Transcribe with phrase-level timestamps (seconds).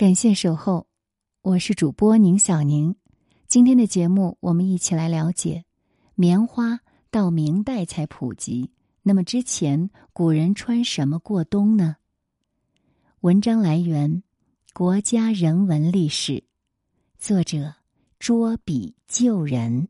[0.00, 0.86] 感谢守候，
[1.42, 2.96] 我是主播宁小宁。
[3.48, 5.62] 今天的节目，我们一起来了解
[6.14, 6.80] 棉花
[7.10, 8.70] 到明代才普及。
[9.02, 11.96] 那么之前古人穿什么过冬呢？
[13.20, 14.10] 文章来源
[14.72, 16.32] 《国家人文历史》，
[17.18, 17.74] 作者
[18.18, 19.86] 捉笔救人。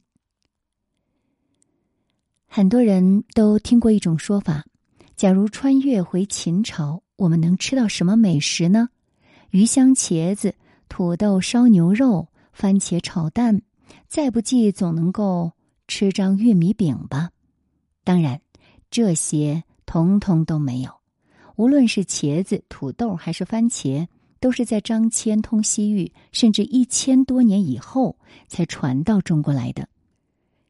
[2.49, 4.65] 很多人都听过一种说法：
[5.15, 8.89] 假如穿越回秦朝，我们能吃到什么美食呢？
[9.51, 10.55] 鱼香茄子、
[10.89, 13.63] 土豆烧牛肉、番茄炒蛋，
[14.07, 15.53] 再不济总能够
[15.89, 17.31] 吃张玉米饼吧。
[18.05, 18.41] 当然，
[18.91, 20.91] 这些统统都没有。
[21.57, 24.07] 无论是茄子、土豆还是番茄，
[24.39, 29.89] 都是在张骞通西域，甚至一千多年以后才传到中国来的。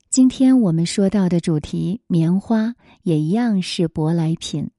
[0.09, 4.71] 今天我们说到的主题棉花，也一样是舶来品。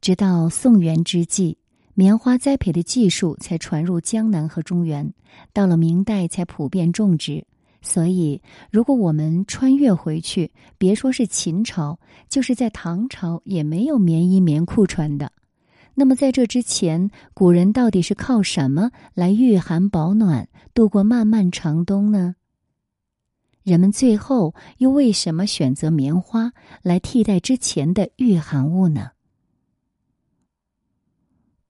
[0.00, 1.56] 直到宋元之际。
[1.94, 5.14] 棉花栽培的技术才传入江南和中原，
[5.52, 7.46] 到了明代才普遍种植。
[7.82, 15.30] 所以，如果我们穿越回去，别说是秦朝，就是在唐朝也没有棉衣棉裤穿的。
[15.94, 22.34] 那么，在这之前，古人到底是靠什么来御寒保暖、度过漫漫长冬呢？
[23.62, 29.10] 人们最后又为什么选择棉花来替代之前的御寒物呢？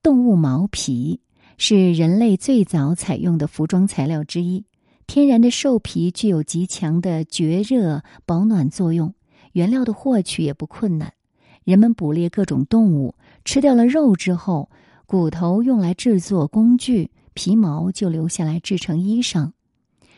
[0.05, 1.19] 动物毛皮
[1.57, 4.63] 是人类最早采用的服装材料之一。
[5.07, 9.11] 天然的兽皮具有极强的绝热保暖作用，
[9.53, 11.11] 原料的获取也不困难。
[11.63, 14.69] 人们捕猎各种动物，吃掉了肉之后，
[15.07, 19.53] 骨头用来制作工具，皮毛就留下来制成衣裳。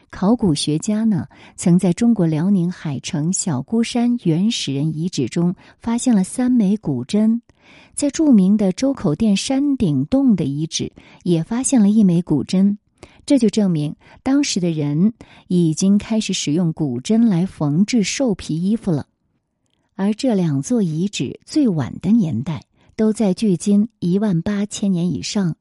[0.09, 7.41] 考古学家呢，曾在中国辽宁海城小孤山原始人遗址中发现了三枚骨针。
[7.93, 10.91] 在著名的周口店山顶洞的遗址，
[11.23, 12.77] 也发现了一枚骨针，
[13.25, 15.13] 这就证明当时的人
[15.47, 19.07] 已经开始使用骨针来缝制兽皮衣服了。
[19.95, 22.63] 而这两座遗址最晚的年代
[22.95, 25.55] 都在距今一万八千年以上，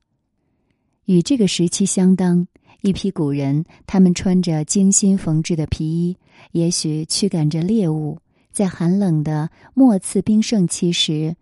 [1.07, 2.47] 与这个时期相当，
[2.83, 6.17] 一批古人他们穿着精心缝制的皮衣，
[6.53, 8.19] 也许驱赶着猎物，
[8.53, 11.35] 在寒冷的末次冰盛期时。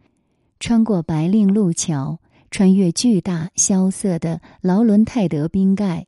[0.61, 2.21] 穿过白令路桥，
[2.51, 6.07] 穿越巨大萧瑟的劳伦泰德冰盖，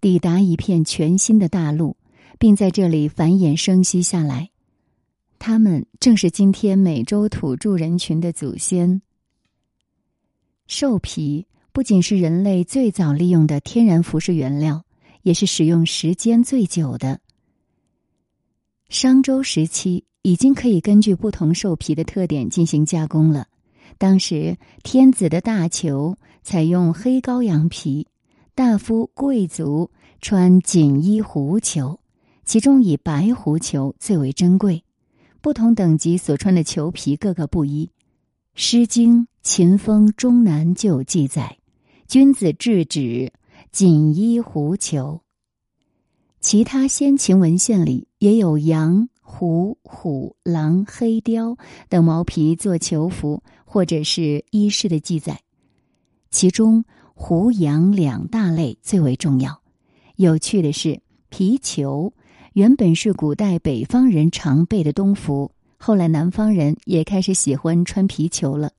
[0.00, 1.96] 抵达一片全新的大陆，
[2.38, 4.50] 并在这里繁衍生息下来。
[5.38, 9.00] 他们正是今天美洲土著人群的祖先。
[10.66, 14.84] 兽皮不仅是人类最早利用的天然服饰原料，
[15.22, 17.20] 也是使用时间最久的。
[18.88, 23.46] 商周时期已经可以根据不同兽皮的特点进行加工了。
[23.98, 28.06] 当时天子的大裘采用黑羔羊皮，
[28.54, 29.90] 大夫贵族
[30.20, 32.00] 穿锦衣狐裘，
[32.44, 34.82] 其中以白狐裘最为珍贵。
[35.40, 37.86] 不同等级所穿的裘皮各个不一，
[38.54, 41.58] 《诗经·秦风·中南》就有记载
[42.08, 43.32] ：“君子制止
[43.70, 45.20] 锦衣狐裘。”
[46.40, 49.08] 其他先秦文献里也有羊。
[49.32, 51.56] 狐、虎、狼、黑貂
[51.88, 55.40] 等毛皮做囚服或者是衣饰的记载，
[56.32, 59.62] 其中胡杨两大类最为重要。
[60.16, 62.12] 有趣的是，皮裘
[62.54, 68.72] 原本是古代北方人常备的冬服，后来南方人也开始喜欢穿皮裘了。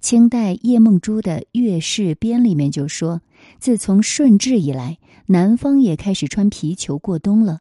[0.00, 3.20] 清代叶梦珠的《月事编》里面就说，
[3.58, 7.58] 自从顺治以来，南方也开始穿皮裘过冬了。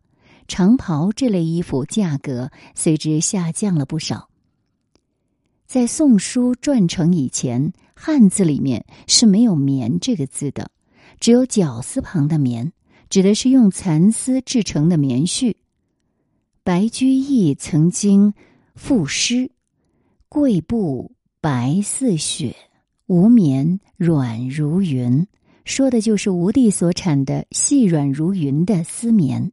[0.47, 4.28] 长袍这类衣服价格随之下降了不少。
[5.69, 10.72] 在宋书撰成以前，汉字里面是没有“棉”这个字的，
[11.19, 12.74] 只有绞丝旁的“棉”，
[13.07, 15.53] 指的是用蚕丝制成的棉絮。
[16.63, 18.34] 白居易曾经
[18.74, 19.52] 赋诗
[20.28, 22.56] ：“贵布白似雪，
[23.06, 25.28] 无棉软如云。”
[25.66, 29.51] 说的就是吴地所产的细软如云的丝棉。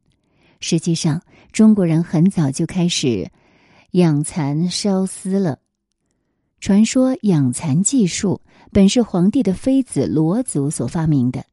[0.61, 1.21] 实际上，
[1.51, 3.29] 中国人很早就开始
[3.91, 5.59] 养蚕烧丝了。
[6.59, 11.45] 传说养蚕技术本是皇帝的妃子罗祖所发明的，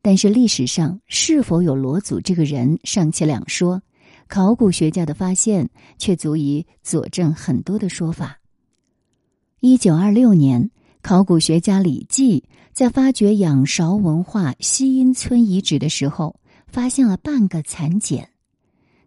[0.00, 3.82] 但是历史上是否有罗祖这个人尚且两说。
[4.26, 5.68] 考古学家的发现
[5.98, 8.40] 却足以佐证很多的说法。
[9.60, 10.70] 一九二六年，
[11.02, 12.42] 考古学家李济
[12.72, 18.28] 在发掘仰韶文化西阴村遗址的时候，发现了半个蚕茧。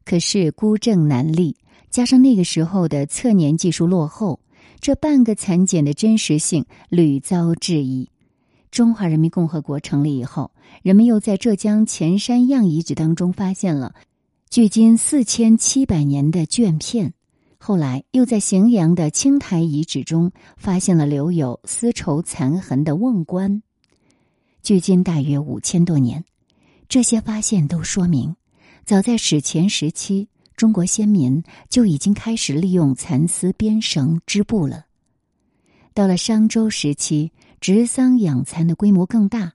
[0.06, 1.58] 可是孤证难立，
[1.90, 4.40] 加上那个时候的测年技术落后，
[4.80, 8.10] 这半个蚕茧的真实性屡遭质疑。
[8.70, 10.52] 中华人民共和国成立以后，
[10.84, 13.96] 人们又在浙江钱山样遗址当中发现了
[14.50, 17.14] 距今四千七百年的绢片。
[17.58, 23.64] 后来又在荥阳的青台遗址中发现了留有丝绸残痕的瓮棺，
[24.62, 26.24] 距今大约五千多年。
[26.88, 28.36] 这些发现都说明，
[28.86, 34.86] 早在史前时期，中国先民就已经开始利用蚕丝编绳织布了。
[35.94, 37.32] 到了商周时期，
[37.62, 39.54] 植桑养蚕的规模更大，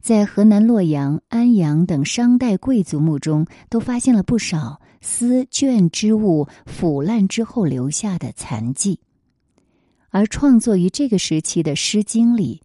[0.00, 4.80] 在河南洛阳、安阳等商代贵族墓中都发现了不少。
[5.04, 9.00] 丝绢织物腐烂之后留下的残迹，
[10.10, 12.62] 而创作于这个时期的《诗经》里，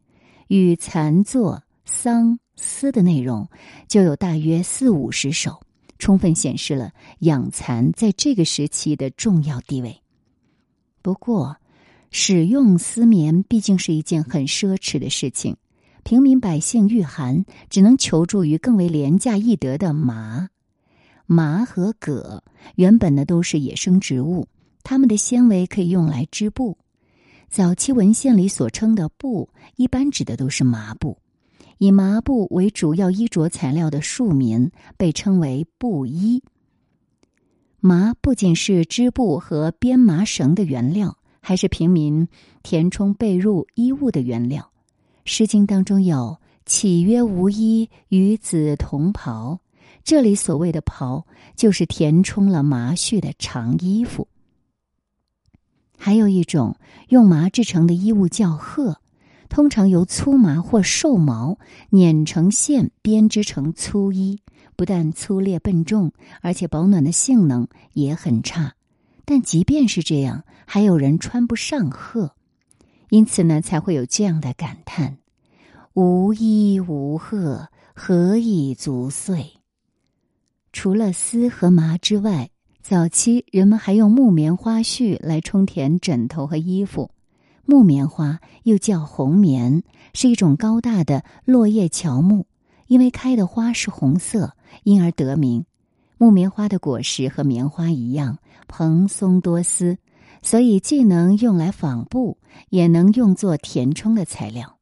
[0.48, 3.50] 与蚕作桑丝的内容
[3.88, 5.60] 就有大约四五十首，
[6.00, 10.02] 充分显示了养蚕在这个时期的重要地位。
[11.02, 11.58] 不过，
[12.12, 15.56] 使用丝棉毕竟是一件很奢侈的事情，
[16.04, 20.50] 平民百姓御寒只能求助于更为廉价易得的麻。
[21.26, 22.44] 麻和葛
[22.76, 24.48] 原本呢都是野生植物，
[24.84, 26.78] 它们的纤维可以用来织布。
[27.50, 31.18] 早期文献里所称的布，一般指的都是麻布。
[31.78, 36.44] 以麻布为主要衣着材料的庶民被称为布衣。
[37.80, 42.28] 麻不仅是织布和编麻绳的原料，还是平民
[42.64, 44.64] 填充被褥衣物的原料。
[45.24, 49.60] 《诗经》当中有“岂曰无衣，与子同袍”。
[50.04, 54.28] 这里所谓的“袍”，就是填充了麻絮的长衣服。
[55.98, 56.78] 还有一种
[57.10, 59.00] 用麻制成的衣物叫鹤，
[59.50, 61.58] 通常由粗麻或兽毛
[61.90, 64.40] 碾成线编织成粗衣，
[64.76, 66.12] 不但粗劣笨重，
[66.42, 68.74] 而且保暖的性能也很差。
[69.26, 72.34] 但即便是这样，还有人穿不上鹤，
[73.10, 75.18] 因此呢，才会有这样的感叹
[75.94, 79.54] ：“无衣无鹤，何以足岁？”
[80.72, 82.50] 除了丝和麻之外，
[82.82, 87.12] 早期人们还用木棉花絮来充填枕头和衣服。
[87.70, 89.84] 木棉花又叫红棉，
[90.14, 92.48] 是一种高大的落叶乔木，
[92.88, 94.54] 因为开的花是红色，
[94.84, 95.66] 因而得名。
[96.18, 99.98] 木棉花的果实和棉花一样蓬松多丝，
[100.42, 102.38] 所以既能用来纺布，
[102.70, 104.78] 也能用作填充的材料。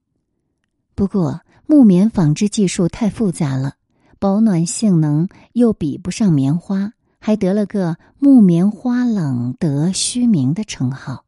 [0.93, 3.73] 不过，木棉纺织技术太复杂了。
[4.17, 11.24] 保暖性能又比不上棉花，还得了个“木棉花冷得虚名”的称号，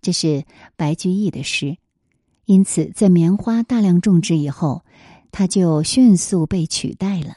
[0.00, 0.44] 这是
[0.76, 1.76] 白居易的诗。
[2.44, 4.84] 因此，在棉花大量种植以后，
[5.30, 7.34] 它就迅速被取代了。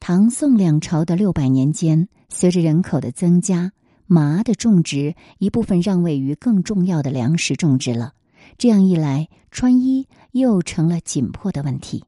[0.00, 3.72] 唐宋两朝的六百年间，随着人口的增加，
[4.06, 8.14] 麻的种植一部分让位于更重要的粮食种植了。
[8.56, 12.04] 这样一来，穿衣又成了紧迫的问题。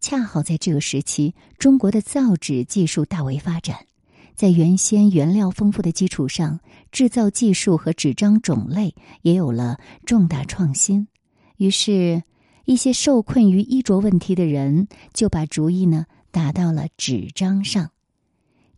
[0.00, 3.86] 恰好在这个时期，中国的造纸技术大为发展，
[4.40, 6.60] 在原先原料丰富的基础上，
[6.90, 11.08] 制造技术和纸张种类也有了重大创新。
[11.58, 12.22] 于是，
[12.64, 17.90] 一些受困于衣着问题的人就把主意呢打到了纸张上。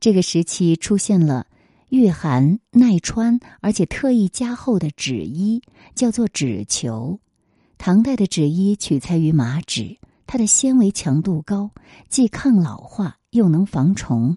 [0.00, 1.46] 这个时期出现了
[1.90, 5.62] 御寒耐穿而且特意加厚的纸衣，
[5.94, 7.20] 叫做纸裘。
[7.78, 9.96] 唐代的纸衣取材于麻纸。
[10.26, 11.70] 它的纤维强度高，
[12.08, 14.36] 既抗老化又能防虫。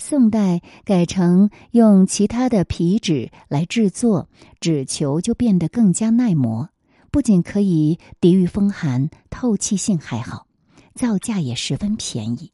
[0.00, 6.70] 宋代改成用其他的皮纸来制作纸球，就变得更加耐磨，
[7.10, 10.46] 不仅可以抵御风寒，透气性还好，
[10.94, 12.50] 造价也十分便宜。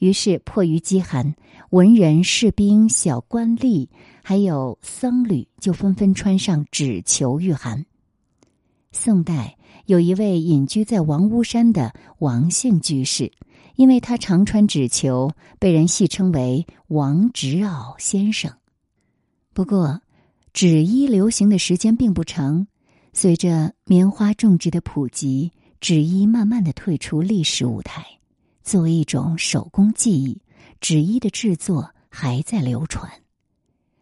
[0.00, 1.36] 于是迫于饥寒，
[1.70, 3.86] 文人、士兵、小官吏
[4.24, 7.86] 还有僧侣就纷纷穿上纸裘御寒。
[8.90, 9.56] 宋代。
[9.86, 13.32] 有一位隐居在王屋山的王姓居士，
[13.80, 18.52] 因为他常穿纸球，被人戏称为“王纸袄先生”。
[19.54, 20.02] 不过，
[20.52, 22.66] 纸衣流行的时间并不长，
[23.14, 28.04] 随着棉花种植的普及，纸衣慢慢的退出历史舞台。
[28.62, 30.42] 作为一种手工技艺，
[30.82, 33.10] 纸衣的制作还在流传。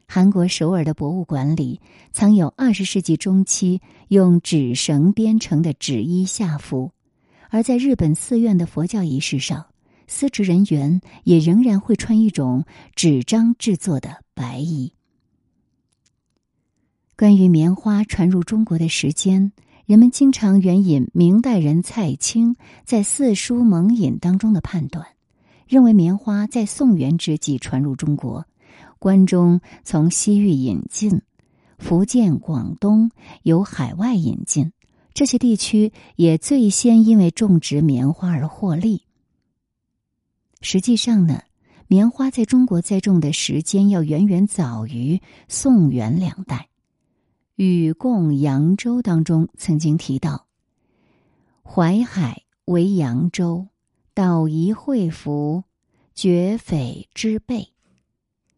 [0.09, 1.81] 韩国首尔的博物馆里
[2.11, 6.91] 藏有二十世纪中期用纸绳编成的纸衣下服，
[7.51, 9.65] 而在日本寺院的佛教仪式上，
[10.09, 12.65] 司职人员也仍然会穿一种
[12.97, 14.93] 纸张制作的白衣。
[17.17, 19.53] 关于棉花传入中国的时间，
[19.87, 25.07] 人们经常援引明代人蔡清在《四书蒙引》当中的判断，
[25.67, 28.47] 认为棉花在宋元之际传入中国。
[29.01, 31.23] 关中从西域引进，
[31.79, 33.11] 福建、广东
[33.43, 34.73] 由海外引进，
[35.13, 39.08] 这些地区也最先因为种植棉花而获利。
[40.61, 41.43] 实际上呢，
[41.87, 46.57] 棉花在中国栽种的时间要远远早于宋元两代。
[47.65, 50.47] 《禹贡扬州》当中曾经提到
[51.65, 53.67] ：“淮海为扬州，
[54.15, 55.65] 岛夷会服，
[56.15, 57.73] 绝匪之备。”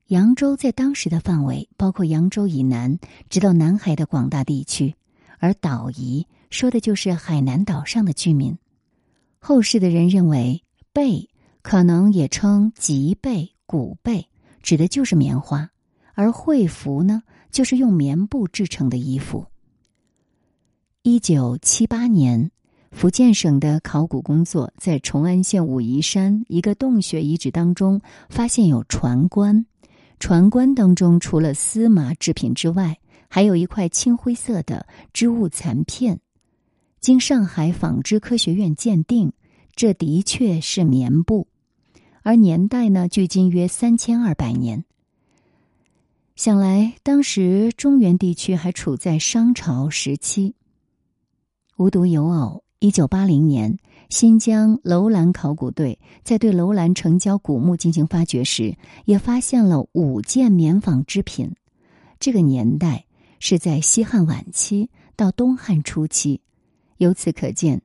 [0.09, 4.97] 扬州在当时的范围包括扬州以南直到南海的广大地区，
[5.39, 8.59] 而岛夷说的就是海南岛上的居民。
[9.39, 11.30] 后世的人认为，贝
[11.63, 14.27] 可能也称吉贝、古贝，
[14.63, 15.71] 指的就是棉花，
[16.15, 17.23] 而会服呢？
[17.51, 19.45] 就是用棉布制成的衣服。
[21.03, 22.51] 一九七八年，
[22.93, 29.67] 福建省的考古工作在崇安县武夷山一个洞穴遗址当中发现有船棺，
[30.21, 32.99] 船棺当中除了丝麻制品之外，
[33.29, 36.21] 还有一块青灰色的织物残片。
[37.01, 39.33] 经上海纺织科学院鉴定，
[39.81, 41.47] 这的确是棉布，
[42.23, 44.85] 而年代呢，距今约三千二百年。
[46.37, 50.55] 想来，当时中原地区还处在商朝时期。
[51.79, 53.79] 无独有偶，一九八零年，
[54.11, 61.51] 新疆楼兰考古队在对楼兰城郊古墓进行发掘时，也发现了五件棉纺织品。
[62.19, 63.07] 这个年代
[63.39, 66.43] 是在西汉晚期到东汉初期，
[66.99, 67.81] 由此可见，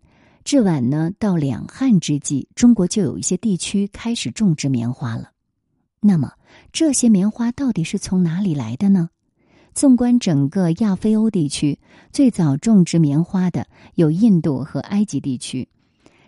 [0.45, 5.31] 至晚呢到两汉之际，中国就有一些地区开始种植棉花了。
[5.99, 6.33] 那么，
[6.71, 9.09] 这些棉花到底是从哪里来的呢？
[9.73, 11.79] 纵观整个亚非欧地区，
[12.11, 15.67] 最早种植棉花的有印度和埃及地区，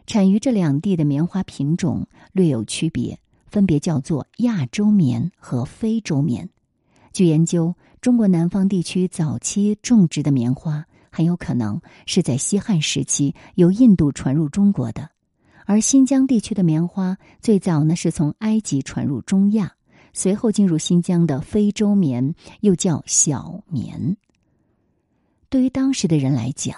[0.08, 6.50] 产于这两地的棉花品种略有区别，分别叫做亚洲棉和非洲棉。
[7.14, 15.10] 据研究，中国南方地区早期种植的棉花很有可能是在西汉时期由印度传入中国的。
[15.66, 19.74] 而新疆地区的棉花最早呢是从埃及传入中亚，
[20.14, 24.16] 随后进入新疆的非洲棉又叫小棉。
[25.50, 26.78] 对于当时的人来讲，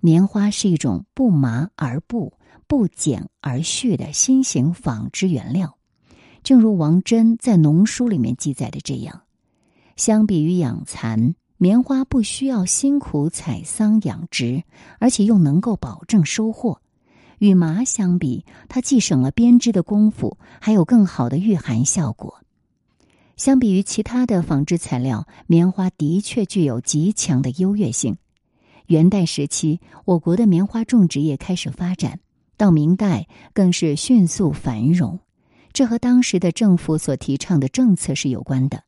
[0.00, 2.32] 棉花是一种不麻而布、
[2.66, 5.78] 不剪而絮的新型纺织原料。
[6.42, 9.22] 正如王真在农书里面记载的这样，
[9.96, 14.64] 相比于养蚕，棉花不需要辛苦采桑养殖，
[14.98, 16.82] 而且又能够保证收获。
[17.38, 22.38] 与麻相比，它既省了编织的功夫，还有更好的御寒效果。
[23.38, 28.18] 相比于其他的纺织材料，棉花的确具有极强的优越性。
[28.88, 32.20] 元代时期，我国的棉花种植业开始发展，
[32.58, 35.18] 到明代更是迅速繁荣。
[35.72, 38.82] 这和当时的政府所提倡的政策是有关的。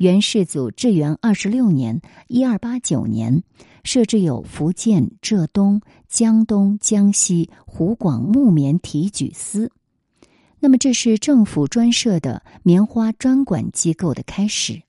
[0.00, 3.42] 元世祖至元二十六年（一二八九年）。
[3.84, 9.70] 设置有福建、浙东、江东、江西、湖广木棉提举司，
[10.58, 14.80] 那么这是政府专设的棉花专管机构的开始。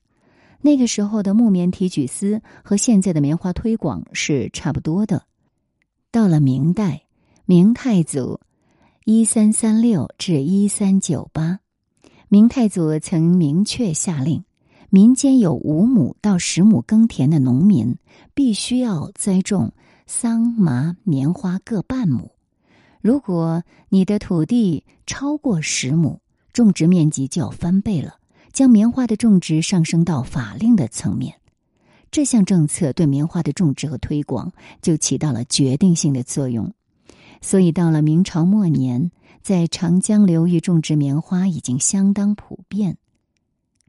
[0.62, 5.24] 那个时候的木棉提举司和现在的棉花推广是差不多的。
[6.10, 7.02] 到了明代，
[7.44, 8.40] 明太祖
[9.04, 11.60] 一三三六至一三九八，
[12.28, 14.44] 明太祖曾明确下令。
[14.94, 17.96] 民间有五亩到十亩耕田的农民，
[18.34, 19.72] 必须要栽种
[20.06, 22.32] 桑麻棉花各半亩。
[23.00, 26.20] 如果你的土地超过十亩，
[26.52, 28.16] 种植面积就要翻倍了，
[28.52, 31.36] 将棉花的种植上升到法令的层面。
[32.10, 36.70] 这项政策对棉花的种植和推广就起到了决定性的作用。
[37.40, 42.98] 所以，到了明朝末年，在长江流域种植棉花已经相当普遍。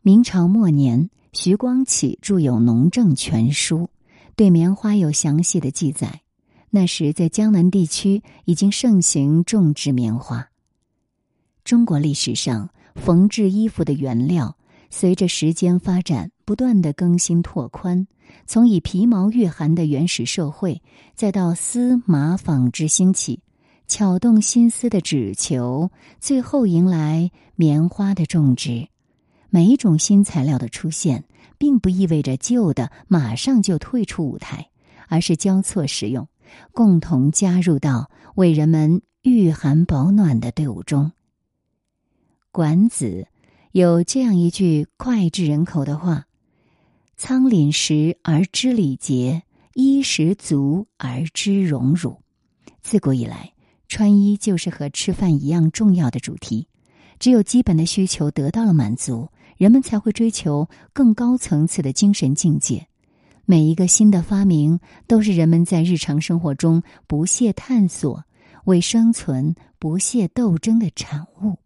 [0.06, 3.78] 明朝末年，徐光启著有《农政全书》，
[4.36, 6.24] 对棉花有详细的记载。
[6.70, 10.50] 那时在江南地区已经盛行种植棉花。
[11.64, 14.58] 中国历史上缝制衣服的原料，
[14.90, 18.06] 随着时间发展不断的更新拓宽，
[18.46, 20.82] 从以皮毛御寒的原始社会，
[21.16, 23.40] 再到丝麻纺织兴起，
[23.88, 28.90] 巧动心思的纸球，最后迎来棉花的种植。
[29.54, 31.26] 每一种新材料的出现，
[31.60, 34.72] 并不意味着旧的马上就退出舞台，
[35.08, 36.28] 而是交错使用，
[36.72, 41.12] 共同加入到为人们御寒保暖的队伍中。
[42.52, 43.28] 管子
[43.74, 46.26] 有这样一句脍炙人口的话
[47.16, 49.44] ：“仓廪实而知礼节，
[49.76, 52.18] 衣食足而知荣辱。”
[52.82, 53.54] 自古以来，
[53.88, 56.68] 穿衣就是和吃饭一样重要的主题。
[57.20, 59.30] 只有基本的需求得到了满足。
[59.64, 62.86] 人们才会追求更高层次的精神境界。
[63.46, 68.26] 每一个新的发明都是人们在日常生活中不懈探索、
[68.66, 71.58] 为生存不懈斗争的产物。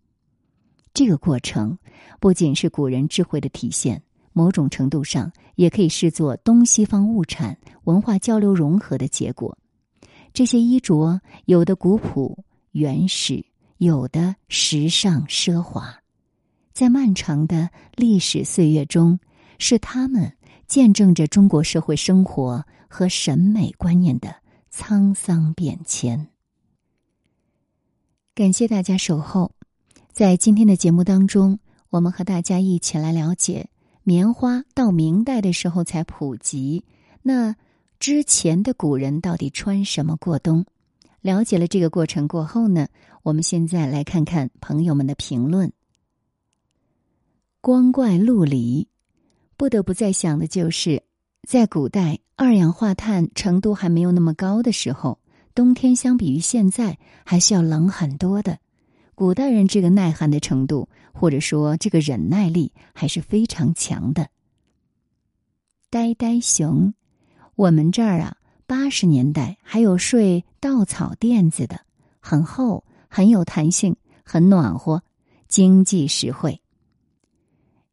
[0.93, 1.79] 这个过程
[2.19, 9.57] 不仅是古人智慧的体现，某种程度上也可以视作东西方物产文化交流融合的结果。
[10.33, 13.43] 这些衣着有的古朴原始，
[13.79, 15.99] 有的时尚奢华，
[16.77, 19.19] 在漫长的历史岁月中，
[19.57, 20.31] 是他们。
[20.67, 24.35] 见证着中国社会生活和审美观念的
[24.71, 26.27] 沧桑变迁。
[28.35, 29.51] 感谢大家守候，
[30.11, 31.57] 在今天的节目当中，
[31.89, 33.69] 我们和大家一起来了解
[34.03, 36.85] 棉花到明代的时候才普及。
[37.23, 37.55] 那
[37.99, 40.63] 之前的古人到底穿什么过冬？
[41.21, 42.87] 了解了这个过程过后呢，
[43.23, 45.71] 我们现在来看看朋友们的评论。
[47.61, 48.87] 光怪陆离。
[49.57, 51.03] 不得不再想的就是，
[51.47, 55.19] 在古代二氧化碳程度还没有那么高的时候，
[55.55, 58.59] 冬天相比于现在还是要冷很多的。
[59.15, 64.29] 古代人这个耐寒的程度，或者说这个忍耐力还是非常强的。
[65.89, 66.93] 呆呆熊，
[67.55, 68.37] 我们这儿啊，
[68.67, 71.81] 八十年代还有睡稻草垫子的，
[72.19, 75.01] 很厚，很有弹性，很暖和，
[75.47, 76.61] 经济实惠。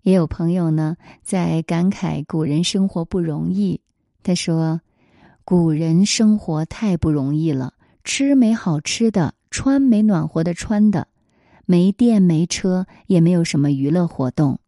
[0.04, 3.80] 也有朋友呢在感慨古人生活不容易。
[4.22, 4.80] 他说
[5.44, 11.08] ：“古人生活太不容易了，吃没好吃的，穿没暖和的穿的，
[11.64, 14.60] 没电没车，也没有什么娱乐活动。”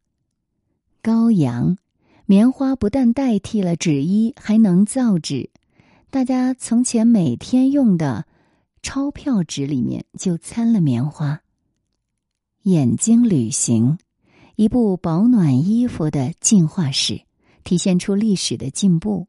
[1.05, 1.77] 羔羊，
[2.25, 5.51] 棉花不但代替了纸衣，还能造纸。
[6.11, 8.25] 大家从前每天用的
[8.83, 11.43] 钞票纸里面就掺了棉花。
[12.63, 13.99] 眼睛旅行。
[14.57, 17.21] 一部保暖衣服的进化史，
[17.63, 19.29] 体现出历史的进步。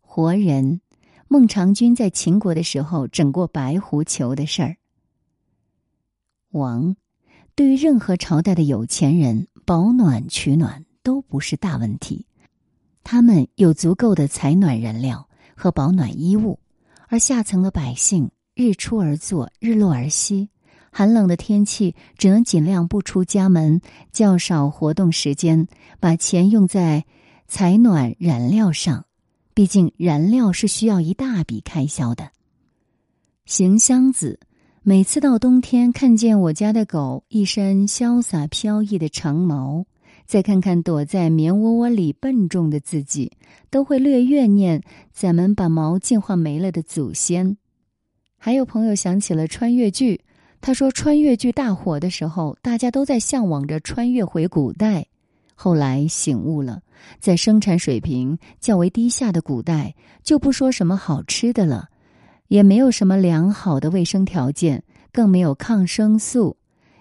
[0.00, 0.80] 活人，
[1.28, 4.76] 孟尝君在秦国的时候整过白狐裘的事儿。
[6.52, 6.96] 王，
[7.54, 12.24] 对于任何朝代的有钱人，保暖取暖都不是大问题，
[13.04, 16.58] 他们有足够的采暖燃料和保暖衣物，
[17.08, 20.48] 而下层的百姓日出而作，日落而息。
[20.94, 23.80] 寒冷的天气，只能尽量不出家门，
[24.12, 25.66] 较少活动时间，
[25.98, 27.06] 把钱用在
[27.48, 29.06] 采暖燃料上。
[29.54, 32.30] 毕竟燃料是需要一大笔开销的。
[33.46, 34.38] 行箱子，
[34.82, 39.86] 每次到冬天，看见我家的狗一身潇洒飘逸的长毛，
[40.26, 43.32] 再看看躲在棉窝窝里笨重的自己，
[43.70, 47.56] 都会略怨念咱们把毛进化没了的祖先。
[48.36, 50.20] 还有朋友想起了穿越剧。
[50.62, 55.04] 他说：“穿越剧大火的时候，大家都在向往着穿越回古代。
[55.56, 56.80] 后来醒悟了，
[57.18, 61.88] 在生产水平较为低下的古代，就不说什么好吃的了，
[62.46, 66.56] 也没有什么良好的卫生条件，更没有抗生素，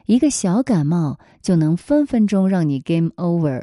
[0.08, 3.62] 一个小感冒就能分分钟让你 game over。